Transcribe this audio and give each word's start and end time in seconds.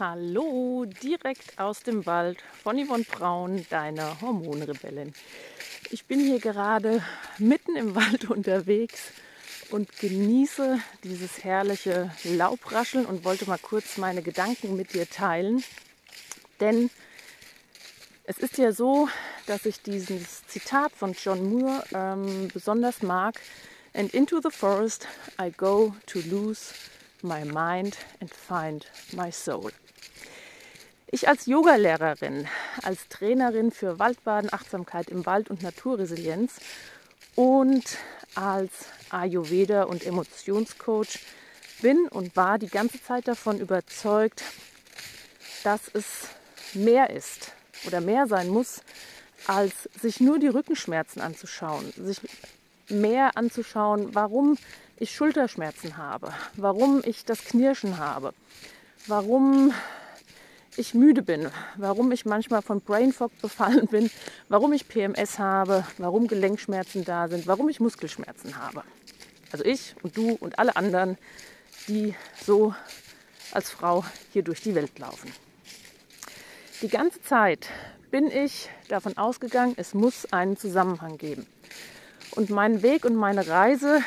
Hallo, 0.00 0.86
direkt 0.86 1.58
aus 1.58 1.82
dem 1.82 2.06
Wald 2.06 2.42
von 2.62 2.82
Yvonne 2.82 3.04
Braun, 3.04 3.66
deiner 3.68 4.18
Hormonrebellin. 4.22 5.12
Ich 5.90 6.06
bin 6.06 6.20
hier 6.20 6.40
gerade 6.40 7.04
mitten 7.36 7.76
im 7.76 7.94
Wald 7.94 8.24
unterwegs 8.30 9.12
und 9.68 9.94
genieße 9.98 10.80
dieses 11.04 11.44
herrliche 11.44 12.10
Laubrascheln 12.24 13.04
und 13.04 13.26
wollte 13.26 13.44
mal 13.44 13.58
kurz 13.58 13.98
meine 13.98 14.22
Gedanken 14.22 14.74
mit 14.74 14.94
dir 14.94 15.06
teilen. 15.06 15.62
Denn 16.60 16.88
es 18.24 18.38
ist 18.38 18.56
ja 18.56 18.72
so, 18.72 19.06
dass 19.44 19.66
ich 19.66 19.82
dieses 19.82 20.46
Zitat 20.46 20.92
von 20.92 21.12
John 21.12 21.46
Moore 21.50 21.84
ähm, 21.92 22.48
besonders 22.54 23.02
mag. 23.02 23.38
And 23.92 24.14
into 24.14 24.40
the 24.40 24.50
forest 24.50 25.06
I 25.38 25.50
go 25.50 25.94
to 26.06 26.20
lose 26.20 26.72
my 27.22 27.44
mind 27.44 27.98
and 28.22 28.30
find 28.30 28.86
my 29.12 29.30
soul. 29.30 29.70
Ich 31.12 31.26
als 31.26 31.46
Yogalehrerin, 31.46 32.46
als 32.84 33.08
Trainerin 33.08 33.72
für 33.72 33.98
Waldbaden, 33.98 34.52
Achtsamkeit 34.52 35.08
im 35.08 35.26
Wald 35.26 35.50
und 35.50 35.60
Naturresilienz 35.60 36.60
und 37.34 37.82
als 38.36 38.70
Ayurveda 39.10 39.84
und 39.84 40.06
Emotionscoach 40.06 41.18
bin 41.82 42.06
und 42.06 42.36
war 42.36 42.58
die 42.58 42.68
ganze 42.68 43.02
Zeit 43.02 43.26
davon 43.26 43.58
überzeugt, 43.58 44.44
dass 45.64 45.90
es 45.92 46.28
mehr 46.74 47.10
ist 47.10 47.50
oder 47.88 48.00
mehr 48.00 48.28
sein 48.28 48.48
muss, 48.48 48.82
als 49.48 49.88
sich 50.00 50.20
nur 50.20 50.38
die 50.38 50.46
Rückenschmerzen 50.46 51.20
anzuschauen, 51.20 51.92
sich 51.96 52.20
mehr 52.88 53.36
anzuschauen, 53.36 54.14
warum 54.14 54.58
ich 54.96 55.12
Schulterschmerzen 55.12 55.96
habe, 55.96 56.32
warum 56.54 57.02
ich 57.04 57.24
das 57.24 57.44
Knirschen 57.44 57.98
habe, 57.98 58.32
warum 59.08 59.74
ich 60.80 60.94
müde 60.94 61.22
bin, 61.22 61.50
warum 61.76 62.10
ich 62.10 62.24
manchmal 62.24 62.62
von 62.62 62.80
Brain 62.80 63.12
Fog 63.12 63.30
befallen 63.42 63.86
bin, 63.86 64.10
warum 64.48 64.72
ich 64.72 64.88
PMS 64.88 65.38
habe, 65.38 65.86
warum 65.98 66.26
Gelenkschmerzen 66.26 67.04
da 67.04 67.28
sind, 67.28 67.46
warum 67.46 67.68
ich 67.68 67.80
Muskelschmerzen 67.80 68.56
habe. 68.56 68.82
Also 69.52 69.64
ich 69.64 69.94
und 70.02 70.16
du 70.16 70.30
und 70.40 70.58
alle 70.58 70.76
anderen, 70.76 71.18
die 71.86 72.14
so 72.42 72.74
als 73.52 73.68
Frau 73.68 74.04
hier 74.32 74.42
durch 74.42 74.62
die 74.62 74.74
Welt 74.74 74.98
laufen. 74.98 75.30
Die 76.80 76.88
ganze 76.88 77.20
Zeit 77.22 77.68
bin 78.10 78.30
ich 78.30 78.70
davon 78.88 79.18
ausgegangen, 79.18 79.74
es 79.76 79.92
muss 79.92 80.32
einen 80.32 80.56
Zusammenhang 80.56 81.18
geben. 81.18 81.46
Und 82.30 82.48
meinen 82.48 82.82
Weg 82.82 83.04
und 83.04 83.16
meine 83.16 83.46
Reise 83.46 84.00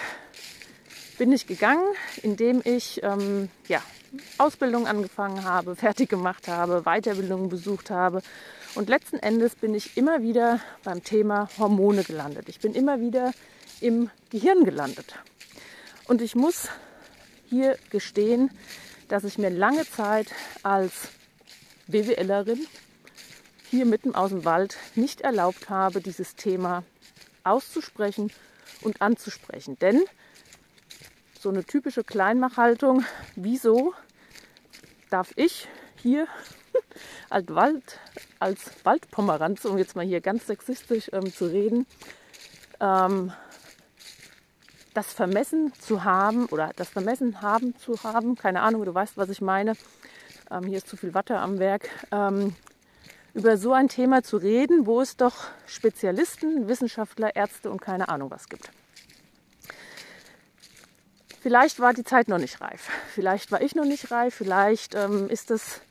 bin 1.19 1.31
ich 1.31 1.45
gegangen, 1.45 1.85
indem 2.23 2.61
ich 2.65 3.03
ähm, 3.03 3.49
ja, 3.67 3.81
Ausbildung 4.37 4.87
angefangen 4.87 5.43
habe, 5.43 5.75
fertig 5.77 6.09
gemacht 6.09 6.47
habe, 6.47 6.83
Weiterbildungen 6.83 7.49
besucht 7.49 7.89
habe. 7.89 8.21
Und 8.75 8.89
letzten 8.89 9.17
Endes 9.17 9.55
bin 9.55 9.75
ich 9.75 9.97
immer 9.97 10.21
wieder 10.21 10.59
beim 10.83 11.03
Thema 11.03 11.49
Hormone 11.57 12.03
gelandet. 12.03 12.49
Ich 12.49 12.59
bin 12.59 12.73
immer 12.73 12.99
wieder 12.99 13.31
im 13.81 14.09
Gehirn 14.29 14.63
gelandet. 14.63 15.15
Und 16.05 16.21
ich 16.21 16.35
muss 16.35 16.69
hier 17.49 17.77
gestehen, 17.89 18.49
dass 19.07 19.23
ich 19.23 19.37
mir 19.37 19.49
lange 19.49 19.87
Zeit 19.87 20.27
als 20.63 21.09
BWLerin 21.87 22.65
hier 23.69 23.85
mitten 23.85 24.15
aus 24.15 24.29
dem 24.29 24.45
Wald 24.45 24.77
nicht 24.95 25.21
erlaubt 25.21 25.69
habe, 25.69 26.01
dieses 26.01 26.35
Thema 26.35 26.83
auszusprechen 27.43 28.31
und 28.81 29.01
anzusprechen. 29.01 29.77
Denn 29.79 30.01
so 31.43 31.49
eine 31.49 31.65
typische 31.65 32.05
Kleinmachhaltung. 32.05 33.03
Wieso 33.35 33.93
darf 35.09 35.33
ich 35.35 35.67
hier 35.97 36.25
als 37.29 37.53
Wald, 37.53 37.99
als 38.39 38.71
Waldpomeranze, 38.85 39.69
um 39.69 39.77
jetzt 39.77 39.95
mal 39.97 40.05
hier 40.05 40.21
ganz 40.21 40.47
sexistisch 40.47 41.09
ähm, 41.11 41.31
zu 41.33 41.45
reden, 41.45 41.85
ähm, 42.79 43.33
das 44.93 45.11
Vermessen 45.11 45.73
zu 45.73 46.05
haben 46.05 46.45
oder 46.45 46.71
das 46.77 46.89
Vermessen 46.89 47.41
haben 47.41 47.75
zu 47.75 48.01
haben, 48.03 48.35
keine 48.35 48.61
Ahnung, 48.61 48.85
du 48.85 48.93
weißt, 48.93 49.17
was 49.17 49.27
ich 49.29 49.41
meine. 49.41 49.73
Ähm, 50.49 50.63
hier 50.63 50.77
ist 50.77 50.87
zu 50.87 50.95
viel 50.95 51.13
Watte 51.13 51.39
am 51.39 51.59
Werk. 51.59 51.89
Ähm, 52.11 52.55
über 53.33 53.57
so 53.57 53.73
ein 53.73 53.89
Thema 53.89 54.23
zu 54.23 54.37
reden, 54.37 54.85
wo 54.85 55.01
es 55.01 55.17
doch 55.17 55.35
Spezialisten, 55.65 56.69
Wissenschaftler, 56.69 57.35
Ärzte 57.35 57.69
und 57.69 57.81
keine 57.81 58.07
Ahnung 58.07 58.31
was 58.31 58.47
gibt. 58.47 58.71
Vielleicht 61.43 61.81
war 61.81 61.93
die 61.93 62.05
Zeit 62.05 62.29
noch 62.29 62.37
nicht 62.37 62.61
reif. 62.61 62.87
Vielleicht 63.13 63.51
war 63.51 63.61
ich 63.61 63.75
noch 63.75 63.83
nicht 63.83 64.11
reif. 64.11 64.33
Vielleicht 64.33 64.95
ähm, 64.95 65.29
ist 65.29 65.49
das 65.49 65.81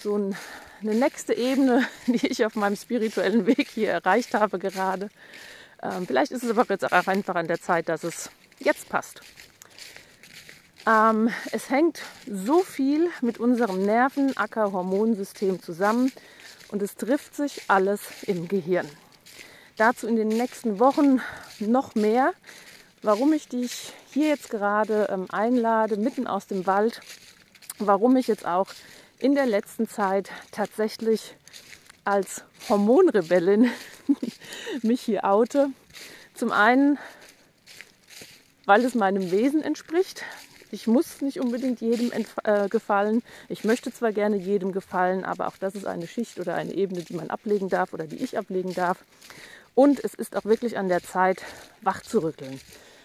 so 0.00 0.16
ein, 0.16 0.36
eine 0.80 0.94
nächste 0.94 1.34
Ebene, 1.34 1.86
die 2.06 2.26
ich 2.26 2.46
auf 2.46 2.54
meinem 2.54 2.74
spirituellen 2.74 3.46
Weg 3.46 3.68
hier 3.68 3.90
erreicht 3.90 4.32
habe 4.32 4.58
gerade. 4.58 5.10
Ähm, 5.82 6.06
vielleicht 6.06 6.32
ist 6.32 6.42
es 6.42 6.50
aber 6.50 6.64
jetzt 6.66 6.90
auch 6.90 7.06
einfach 7.06 7.34
an 7.34 7.46
der 7.46 7.60
Zeit, 7.60 7.90
dass 7.90 8.04
es 8.04 8.30
jetzt 8.58 8.88
passt. 8.88 9.20
Ähm, 10.86 11.28
es 11.52 11.68
hängt 11.68 12.00
so 12.26 12.62
viel 12.62 13.10
mit 13.20 13.38
unserem 13.38 13.84
Nerven-Acker-Hormonsystem 13.84 15.60
zusammen 15.60 16.10
und 16.68 16.80
es 16.80 16.96
trifft 16.96 17.36
sich 17.36 17.64
alles 17.68 18.00
im 18.22 18.48
Gehirn. 18.48 18.88
Dazu 19.76 20.06
in 20.06 20.16
den 20.16 20.28
nächsten 20.28 20.78
Wochen 20.80 21.20
noch 21.58 21.94
mehr. 21.94 22.32
Warum 23.04 23.34
ich 23.34 23.48
dich 23.48 23.92
hier 24.14 24.28
jetzt 24.28 24.48
gerade 24.48 25.08
ähm, 25.10 25.26
einlade, 25.28 25.98
mitten 25.98 26.26
aus 26.26 26.46
dem 26.46 26.66
Wald, 26.66 27.02
warum 27.78 28.16
ich 28.16 28.28
jetzt 28.28 28.46
auch 28.46 28.68
in 29.18 29.34
der 29.34 29.44
letzten 29.44 29.86
Zeit 29.86 30.30
tatsächlich 30.52 31.36
als 32.06 32.44
Hormonrebellin 32.66 33.70
mich 34.82 35.02
hier 35.02 35.24
oute. 35.24 35.68
Zum 36.32 36.50
einen, 36.50 36.96
weil 38.64 38.82
es 38.86 38.94
meinem 38.94 39.30
Wesen 39.30 39.60
entspricht. 39.60 40.22
Ich 40.70 40.86
muss 40.86 41.20
nicht 41.20 41.40
unbedingt 41.40 41.82
jedem 41.82 42.10
äh, 42.44 42.70
gefallen. 42.70 43.22
Ich 43.50 43.64
möchte 43.64 43.92
zwar 43.92 44.12
gerne 44.12 44.36
jedem 44.36 44.72
gefallen, 44.72 45.26
aber 45.26 45.48
auch 45.48 45.58
das 45.58 45.74
ist 45.74 45.86
eine 45.86 46.06
Schicht 46.06 46.40
oder 46.40 46.54
eine 46.54 46.72
Ebene, 46.72 47.02
die 47.02 47.16
man 47.16 47.28
ablegen 47.28 47.68
darf 47.68 47.92
oder 47.92 48.06
die 48.06 48.24
ich 48.24 48.38
ablegen 48.38 48.72
darf. 48.72 49.04
Und 49.74 50.02
es 50.02 50.14
ist 50.14 50.34
auch 50.38 50.46
wirklich 50.46 50.78
an 50.78 50.88
der 50.88 51.02
Zeit, 51.02 51.42
wach 51.82 52.00
zu 52.00 52.20
rütteln. 52.20 52.58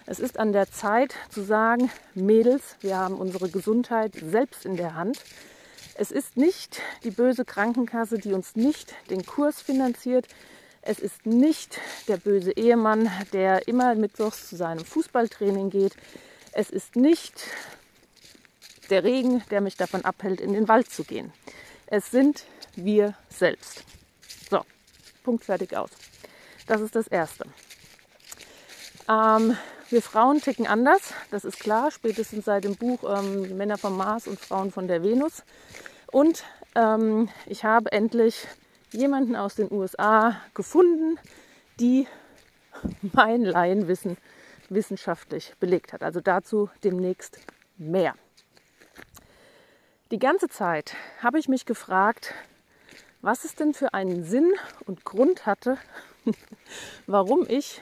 Es 0.09 0.19
ist 0.19 0.39
an 0.39 0.53
der 0.53 0.71
Zeit 0.71 1.13
zu 1.29 1.43
sagen, 1.43 1.91
Mädels, 2.15 2.77
wir 2.81 2.97
haben 2.97 3.13
unsere 3.13 3.47
Gesundheit 3.47 4.13
selbst 4.15 4.65
in 4.65 4.75
der 4.75 4.95
Hand. 4.95 5.23
Es 5.93 6.09
ist 6.09 6.35
nicht 6.35 6.81
die 7.03 7.11
böse 7.11 7.45
Krankenkasse, 7.45 8.17
die 8.17 8.33
uns 8.33 8.55
nicht 8.55 8.95
den 9.11 9.23
Kurs 9.23 9.61
finanziert. 9.61 10.25
Es 10.81 10.97
ist 10.97 11.27
nicht 11.27 11.79
der 12.07 12.17
böse 12.17 12.53
Ehemann, 12.53 13.11
der 13.33 13.67
immer 13.67 13.93
mittwochs 13.93 14.49
zu 14.49 14.55
seinem 14.55 14.83
Fußballtraining 14.83 15.69
geht. 15.69 15.95
Es 16.53 16.71
ist 16.71 16.95
nicht 16.95 17.43
der 18.89 19.03
Regen, 19.03 19.43
der 19.51 19.61
mich 19.61 19.77
davon 19.77 20.03
abhält, 20.05 20.41
in 20.41 20.53
den 20.53 20.67
Wald 20.67 20.89
zu 20.89 21.03
gehen. 21.03 21.31
Es 21.85 22.09
sind 22.09 22.45
wir 22.75 23.13
selbst. 23.29 23.83
So, 24.49 24.65
Punkt 25.23 25.45
fertig 25.45 25.77
aus. 25.77 25.91
Das 26.65 26.81
ist 26.81 26.95
das 26.95 27.07
Erste. 27.07 27.45
Ähm, 29.07 29.55
wir 29.91 30.01
Frauen 30.01 30.41
ticken 30.41 30.67
anders, 30.67 31.13
das 31.31 31.45
ist 31.45 31.59
klar, 31.59 31.91
spätestens 31.91 32.45
seit 32.45 32.63
dem 32.63 32.75
Buch 32.75 32.99
ähm, 33.03 33.57
Männer 33.57 33.77
vom 33.77 33.97
Mars 33.97 34.27
und 34.27 34.39
Frauen 34.39 34.71
von 34.71 34.87
der 34.87 35.03
Venus. 35.03 35.43
Und 36.11 36.43
ähm, 36.75 37.29
ich 37.45 37.63
habe 37.63 37.91
endlich 37.91 38.47
jemanden 38.91 39.35
aus 39.35 39.55
den 39.55 39.71
USA 39.71 40.39
gefunden, 40.53 41.17
die 41.79 42.07
mein 43.13 43.43
Laienwissen 43.43 44.17
wissenschaftlich 44.69 45.53
belegt 45.59 45.93
hat. 45.93 46.03
Also 46.03 46.21
dazu 46.21 46.69
demnächst 46.83 47.39
mehr. 47.77 48.13
Die 50.11 50.19
ganze 50.19 50.49
Zeit 50.49 50.95
habe 51.21 51.39
ich 51.39 51.47
mich 51.47 51.65
gefragt, 51.65 52.33
was 53.21 53.43
es 53.43 53.55
denn 53.55 53.73
für 53.73 53.93
einen 53.93 54.23
Sinn 54.23 54.53
und 54.85 55.03
Grund 55.03 55.45
hatte, 55.45 55.77
warum 57.07 57.45
ich 57.47 57.81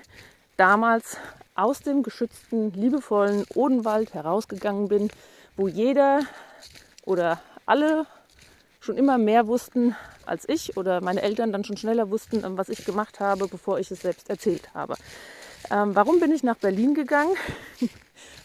damals 0.58 1.18
aus 1.57 1.80
dem 1.80 2.04
geschützten, 2.04 2.71
liebevollen 2.71 3.45
Odenwald 3.56 4.13
herausgegangen 4.13 4.88
bin, 4.88 5.09
wo 5.56 5.68
jeder 5.68 6.21
oder 7.04 7.42
alle 7.65 8.06
schon 8.80 8.95
immer 8.95 9.18
mehr 9.18 9.48
wussten 9.48 9.95
als 10.25 10.48
ich 10.48 10.77
oder 10.77 11.01
meine 11.01 11.21
Eltern 11.21 11.51
dann 11.51 11.63
schon 11.63 11.77
schneller 11.77 12.09
wussten, 12.09 12.44
ähm, 12.44 12.57
was 12.57 12.69
ich 12.69 12.86
gemacht 12.86 13.19
habe, 13.19 13.48
bevor 13.48 13.80
ich 13.80 13.92
es 13.92 14.01
selbst 14.01 14.30
erzählt 14.30 14.74
habe. 14.74 14.95
Ähm, 15.71 15.95
warum 15.95 16.19
bin 16.19 16.31
ich 16.31 16.44
nach 16.44 16.57
Berlin 16.57 16.94
gegangen? 16.94 17.33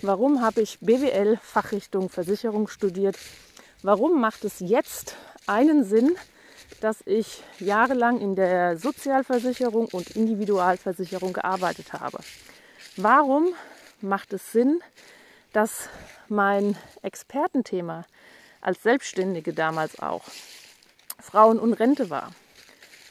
warum 0.03 0.41
habe 0.41 0.63
ich 0.63 0.79
BWL 0.81 1.39
Fachrichtung 1.43 2.09
Versicherung 2.09 2.67
studiert? 2.69 3.19
Warum 3.83 4.21
macht 4.21 4.45
es 4.45 4.61
jetzt 4.61 5.17
einen 5.47 5.85
Sinn, 5.85 6.17
dass 6.81 7.03
ich 7.05 7.43
jahrelang 7.59 8.21
in 8.21 8.35
der 8.37 8.79
Sozialversicherung 8.79 9.87
und 9.93 10.17
Individualversicherung 10.17 11.33
gearbeitet 11.33 11.93
habe? 11.93 12.19
Warum 12.97 13.55
macht 14.01 14.33
es 14.33 14.53
Sinn, 14.53 14.83
dass 15.53 15.89
mein 16.29 16.77
Expertenthema 17.03 18.05
als 18.61 18.83
Selbstständige 18.83 19.53
damals 19.53 19.99
auch, 19.99 20.23
Frauen 21.19 21.59
und 21.59 21.75
Rente 21.75 22.11
war. 22.11 22.33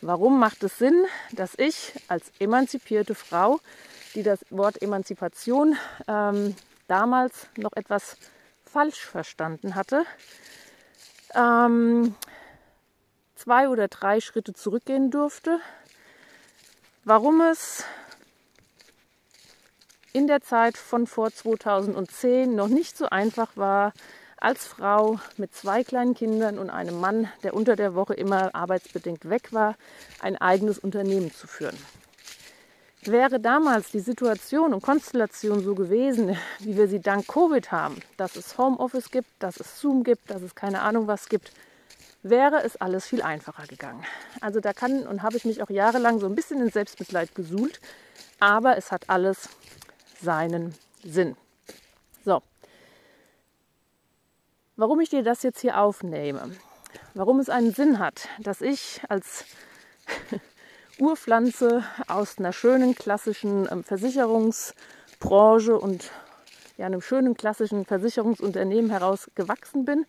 Warum 0.01 0.39
macht 0.39 0.63
es 0.63 0.77
Sinn, 0.77 1.05
dass 1.31 1.53
ich 1.57 1.93
als 2.07 2.31
emanzipierte 2.39 3.15
Frau, 3.15 3.59
die 4.15 4.23
das 4.23 4.39
Wort 4.49 4.81
Emanzipation 4.81 5.77
ähm, 6.07 6.55
damals 6.87 7.47
noch 7.57 7.73
etwas 7.73 8.17
falsch 8.65 9.05
verstanden 9.05 9.75
hatte, 9.75 10.05
ähm, 11.35 12.15
zwei 13.35 13.69
oder 13.69 13.87
drei 13.87 14.19
Schritte 14.19 14.53
zurückgehen 14.53 15.11
durfte, 15.11 15.59
warum 17.03 17.41
es 17.41 17.83
in 20.13 20.27
der 20.27 20.41
Zeit 20.41 20.77
von 20.77 21.07
vor 21.07 21.31
2010 21.31 22.53
noch 22.53 22.67
nicht 22.67 22.97
so 22.97 23.07
einfach 23.07 23.55
war, 23.55 23.93
als 24.37 24.65
Frau 24.65 25.19
mit 25.37 25.53
zwei 25.53 25.83
kleinen 25.83 26.15
Kindern 26.15 26.57
und 26.57 26.69
einem 26.69 26.99
Mann, 26.99 27.29
der 27.43 27.53
unter 27.53 27.75
der 27.75 27.93
Woche 27.93 28.15
immer 28.15 28.53
arbeitsbedingt 28.55 29.29
weg 29.29 29.53
war, 29.53 29.75
ein 30.19 30.35
eigenes 30.35 30.79
Unternehmen 30.79 31.31
zu 31.31 31.47
führen. 31.47 31.77
Wäre 33.03 33.39
damals 33.39 33.91
die 33.91 33.99
Situation 33.99 34.73
und 34.73 34.81
Konstellation 34.81 35.63
so 35.63 35.73
gewesen, 35.73 36.37
wie 36.59 36.75
wir 36.75 36.87
sie 36.87 36.99
dank 36.99 37.27
Covid 37.27 37.71
haben, 37.71 37.97
dass 38.17 38.35
es 38.35 38.57
Homeoffice 38.57 39.09
gibt, 39.09 39.29
dass 39.39 39.59
es 39.59 39.79
Zoom 39.79 40.03
gibt, 40.03 40.29
dass 40.29 40.41
es 40.41 40.53
keine 40.53 40.81
Ahnung 40.81 41.07
was 41.07 41.29
gibt, 41.29 41.51
wäre 42.23 42.63
es 42.63 42.75
alles 42.75 43.07
viel 43.07 43.21
einfacher 43.21 43.65
gegangen. 43.65 44.03
Also 44.39 44.59
da 44.59 44.73
kann 44.73 45.07
und 45.07 45.23
habe 45.23 45.37
ich 45.37 45.45
mich 45.45 45.63
auch 45.63 45.69
jahrelang 45.69 46.19
so 46.19 46.27
ein 46.27 46.35
bisschen 46.35 46.61
in 46.61 46.69
Selbstmitleid 46.69 47.33
gesuhlt, 47.33 47.79
aber 48.39 48.77
es 48.77 48.91
hat 48.91 49.09
alles 49.09 49.49
seinen 50.21 50.75
Sinn. 51.03 51.35
So, 52.23 52.41
warum 54.75 54.99
ich 54.99 55.09
dir 55.09 55.23
das 55.23 55.43
jetzt 55.43 55.59
hier 55.61 55.79
aufnehme, 55.79 56.51
warum 57.13 57.39
es 57.39 57.49
einen 57.49 57.73
Sinn 57.73 57.99
hat, 57.99 58.27
dass 58.39 58.61
ich 58.61 59.01
als 59.09 59.45
Urpflanze 60.99 61.83
aus 62.07 62.37
einer 62.37 62.53
schönen 62.53 62.95
klassischen 62.95 63.67
ähm, 63.71 63.83
Versicherungsbranche 63.83 65.77
und 65.77 66.11
ja, 66.77 66.85
einem 66.85 67.01
schönen 67.01 67.35
klassischen 67.35 67.85
Versicherungsunternehmen 67.85 68.91
heraus 68.91 69.29
gewachsen 69.35 69.85
bin, 69.85 70.05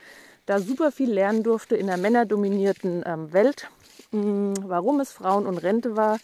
da 0.47 0.59
super 0.59 0.91
viel 0.91 1.12
lernen 1.12 1.43
durfte 1.43 1.76
in 1.76 1.88
einer 1.88 2.00
männerdominierten 2.00 3.05
ähm, 3.06 3.32
Welt, 3.32 3.69
mh, 4.11 4.23
hm, 4.23 4.55
warum 4.69 5.00
es 5.00 5.12
Frauen 5.12 5.47
und 5.47 5.59
Rente 5.59 5.97
war 5.97 6.19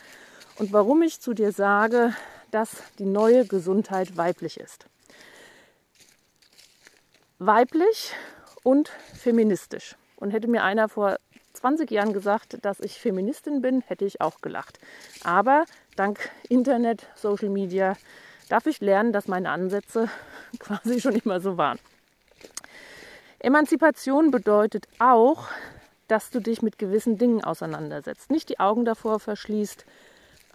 und 0.58 0.72
warum 0.72 1.02
ich 1.02 1.20
zu 1.20 1.34
dir 1.34 1.52
sage, 1.52 2.14
dass 2.50 2.82
die 2.98 3.06
neue 3.06 3.46
Gesundheit 3.46 4.16
weiblich 4.16 4.58
ist. 4.58 4.86
Weiblich 7.38 8.12
und 8.62 8.88
feministisch. 9.14 9.96
Und 10.16 10.30
hätte 10.30 10.48
mir 10.48 10.64
einer 10.64 10.88
vor 10.88 11.18
20 11.54 11.90
Jahren 11.90 12.12
gesagt, 12.12 12.58
dass 12.62 12.80
ich 12.80 13.00
Feministin 13.00 13.62
bin, 13.62 13.82
hätte 13.82 14.04
ich 14.04 14.20
auch 14.20 14.40
gelacht. 14.40 14.78
Aber 15.24 15.64
dank 15.96 16.30
Internet, 16.48 17.06
Social 17.14 17.48
Media 17.48 17.96
darf 18.48 18.66
ich 18.66 18.80
lernen, 18.80 19.12
dass 19.12 19.28
meine 19.28 19.50
Ansätze 19.50 20.08
quasi 20.58 21.00
schon 21.00 21.14
immer 21.14 21.40
so 21.40 21.56
waren. 21.56 21.78
Emanzipation 23.40 24.30
bedeutet 24.30 24.88
auch, 24.98 25.48
dass 26.08 26.30
du 26.30 26.40
dich 26.40 26.62
mit 26.62 26.78
gewissen 26.78 27.18
Dingen 27.18 27.44
auseinandersetzt, 27.44 28.30
nicht 28.30 28.48
die 28.48 28.58
Augen 28.58 28.84
davor 28.84 29.20
verschließt, 29.20 29.84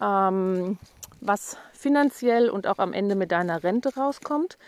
ähm, 0.00 0.78
was 1.20 1.56
finanziell 1.72 2.50
und 2.50 2.66
auch 2.66 2.78
am 2.78 2.92
Ende 2.92 3.14
mit 3.14 3.32
deiner 3.32 3.62
Rente 3.62 3.94
rauskommt. 3.94 4.58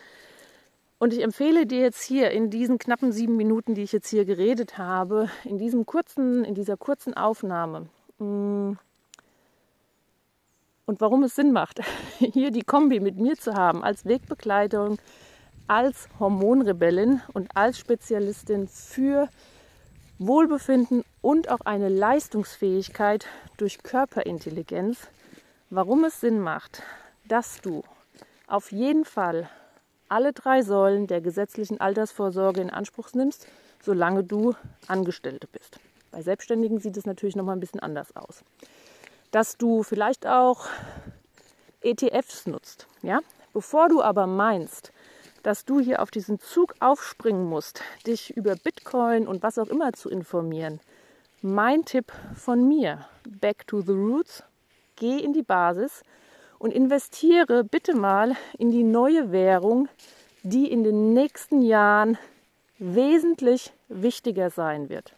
Und 0.98 1.12
ich 1.12 1.22
empfehle 1.22 1.66
dir 1.66 1.80
jetzt 1.80 2.02
hier 2.02 2.30
in 2.30 2.48
diesen 2.50 2.78
knappen 2.78 3.12
sieben 3.12 3.36
Minuten, 3.36 3.74
die 3.74 3.82
ich 3.82 3.92
jetzt 3.92 4.08
hier 4.08 4.24
geredet 4.24 4.78
habe, 4.78 5.28
in 5.44 5.58
diesem 5.58 5.84
kurzen, 5.84 6.44
in 6.44 6.54
dieser 6.54 6.76
kurzen 6.76 7.14
Aufnahme, 7.14 7.88
mm, 8.18 8.72
und 10.86 11.00
warum 11.00 11.24
es 11.24 11.34
Sinn 11.34 11.52
macht, 11.52 11.80
hier 12.18 12.52
die 12.52 12.62
Kombi 12.62 13.00
mit 13.00 13.18
mir 13.18 13.36
zu 13.36 13.54
haben 13.54 13.82
als 13.82 14.04
Wegbegleitung, 14.04 14.98
als 15.66 16.08
Hormonrebellin 16.20 17.20
und 17.34 17.50
als 17.56 17.78
Spezialistin 17.78 18.68
für 18.68 19.28
Wohlbefinden 20.18 21.04
und 21.20 21.50
auch 21.50 21.60
eine 21.64 21.88
Leistungsfähigkeit 21.88 23.26
durch 23.56 23.82
Körperintelligenz, 23.82 25.08
warum 25.70 26.04
es 26.04 26.20
Sinn 26.20 26.40
macht, 26.40 26.82
dass 27.28 27.60
du 27.60 27.82
auf 28.46 28.72
jeden 28.72 29.04
Fall 29.04 29.48
alle 30.08 30.32
drei 30.32 30.62
Säulen 30.62 31.06
der 31.06 31.20
gesetzlichen 31.20 31.80
Altersvorsorge 31.80 32.60
in 32.60 32.70
Anspruch 32.70 33.12
nimmst, 33.12 33.46
solange 33.82 34.22
du 34.22 34.54
Angestellte 34.86 35.48
bist. 35.48 35.78
Bei 36.12 36.22
Selbstständigen 36.22 36.78
sieht 36.80 36.96
es 36.96 37.06
natürlich 37.06 37.36
noch 37.36 37.44
mal 37.44 37.52
ein 37.52 37.60
bisschen 37.60 37.80
anders 37.80 38.14
aus. 38.14 38.42
Dass 39.32 39.56
du 39.56 39.82
vielleicht 39.82 40.26
auch 40.26 40.66
ETFs 41.82 42.46
nutzt, 42.46 42.86
ja? 43.02 43.20
Bevor 43.52 43.88
du 43.88 44.02
aber 44.02 44.26
meinst, 44.26 44.92
dass 45.42 45.64
du 45.64 45.80
hier 45.80 46.02
auf 46.02 46.10
diesen 46.10 46.40
Zug 46.40 46.74
aufspringen 46.80 47.44
musst, 47.44 47.82
dich 48.06 48.36
über 48.36 48.54
Bitcoin 48.54 49.26
und 49.26 49.42
was 49.42 49.58
auch 49.58 49.68
immer 49.68 49.92
zu 49.92 50.10
informieren, 50.10 50.80
mein 51.42 51.84
Tipp 51.84 52.12
von 52.34 52.66
mir, 52.66 53.06
back 53.24 53.66
to 53.66 53.80
the 53.80 53.92
roots, 53.92 54.42
geh 54.96 55.18
in 55.18 55.32
die 55.32 55.42
Basis 55.42 56.02
und 56.58 56.72
investiere 56.72 57.64
bitte 57.64 57.94
mal 57.94 58.36
in 58.58 58.70
die 58.70 58.82
neue 58.82 59.30
Währung, 59.30 59.88
die 60.42 60.70
in 60.70 60.84
den 60.84 61.12
nächsten 61.12 61.62
Jahren 61.62 62.18
wesentlich 62.78 63.72
wichtiger 63.88 64.50
sein 64.50 64.88
wird. 64.88 65.14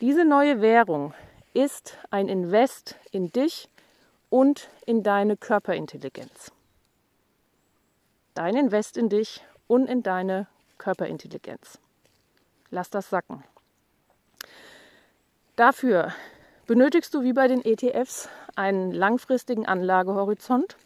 Diese 0.00 0.24
neue 0.24 0.60
Währung 0.60 1.14
ist 1.54 1.96
ein 2.10 2.28
Invest 2.28 2.96
in 3.10 3.30
dich 3.30 3.68
und 4.30 4.68
in 4.86 5.02
deine 5.02 5.36
Körperintelligenz. 5.36 6.50
Dein 8.34 8.56
Invest 8.56 8.96
in 8.96 9.08
dich 9.08 9.44
und 9.68 9.86
in 9.86 10.02
deine 10.02 10.46
Körperintelligenz. 10.78 11.78
Lass 12.70 12.88
das 12.88 13.10
sacken. 13.10 13.44
Dafür 15.54 16.12
benötigst 16.66 17.12
du 17.14 17.22
wie 17.22 17.32
bei 17.32 17.48
den 17.48 17.64
ETFs 17.64 18.28
einen 18.54 18.92
langfristigen 18.92 19.66
Anlagehorizont. 19.66 20.76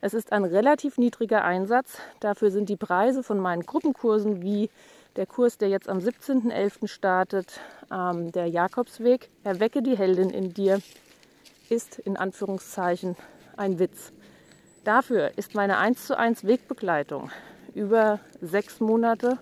Es 0.00 0.14
ist 0.14 0.32
ein 0.32 0.44
relativ 0.44 0.98
niedriger 0.98 1.44
Einsatz. 1.44 1.98
Dafür 2.20 2.50
sind 2.50 2.68
die 2.68 2.76
Preise 2.76 3.22
von 3.22 3.38
meinen 3.38 3.62
Gruppenkursen 3.62 4.42
wie 4.42 4.68
der 5.16 5.26
Kurs, 5.26 5.58
der 5.58 5.68
jetzt 5.68 5.88
am 5.88 5.98
17.11. 5.98 6.88
startet, 6.88 7.60
ähm, 7.92 8.32
der 8.32 8.46
Jakobsweg, 8.46 9.28
Erwecke 9.44 9.82
die 9.82 9.96
Heldin 9.96 10.30
in 10.30 10.54
dir, 10.54 10.80
ist 11.68 11.98
in 11.98 12.16
Anführungszeichen 12.16 13.16
ein 13.56 13.78
Witz. 13.78 14.12
Dafür 14.84 15.32
ist 15.36 15.54
meine 15.54 15.78
1 15.78 16.06
zu 16.06 16.18
1 16.18 16.44
Wegbegleitung 16.44 17.30
über 17.74 18.18
sechs 18.40 18.80
Monate 18.80 19.38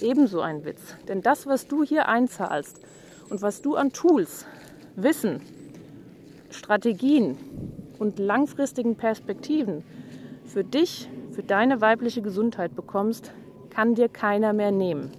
ebenso 0.00 0.40
ein 0.40 0.64
Witz. 0.64 0.96
Denn 1.08 1.22
das, 1.22 1.46
was 1.46 1.68
du 1.68 1.84
hier 1.84 2.08
einzahlst 2.08 2.80
und 3.30 3.40
was 3.40 3.62
du 3.62 3.76
an 3.76 3.92
Tools, 3.92 4.44
Wissen, 4.96 5.40
Strategien 6.50 7.36
und 7.98 8.18
langfristigen 8.18 8.96
Perspektiven 8.96 9.84
für 10.44 10.64
dich, 10.64 11.08
für 11.30 11.42
deine 11.42 11.80
weibliche 11.80 12.20
Gesundheit 12.20 12.76
bekommst, 12.76 13.32
kann 13.70 13.94
dir 13.94 14.08
keiner 14.08 14.52
mehr 14.52 14.70
nehmen. 14.70 15.10